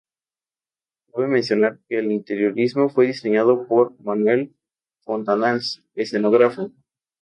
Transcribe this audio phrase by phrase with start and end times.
[1.13, 4.51] Cabe mencionar que el interiorismo fue diseñado por Manuel
[5.03, 6.71] Fontanals, escenógrafo.